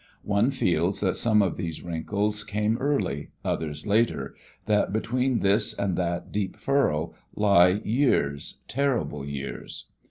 [0.23, 4.33] One feels that some of these wrinkles came early, others later,
[4.65, 9.85] that between this and that deep furrow lie years, terrible years.